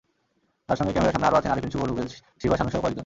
[0.69, 2.07] তাঁর সঙ্গে ক্যামেরার সামনে আরও আছেন আরিফিন শুভ, রুবেল,
[2.41, 2.99] শিবা শানুসহ কয়েকজন।